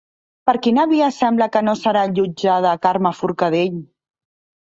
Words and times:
Per 0.49 0.53
quina 0.67 0.85
via 0.91 1.09
sembla 1.17 1.47
que 1.57 1.61
no 1.67 1.75
serà 1.81 2.01
jutjada 2.17 2.73
Carme 2.87 3.11
Forcadell? 3.21 3.77